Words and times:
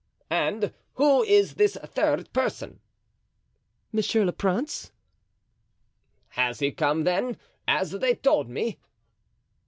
"And 0.31 0.73
who 0.95 1.21
is 1.21 1.53
this 1.53 1.75
third 1.77 2.33
person?" 2.33 2.79
"Monsieur 3.91 4.25
le 4.25 4.31
Prince." 4.33 4.91
"He 6.33 6.41
has 6.41 6.63
come, 6.75 7.03
then, 7.03 7.37
as 7.67 7.91
they 7.91 8.15
told 8.15 8.49
me?" 8.49 8.79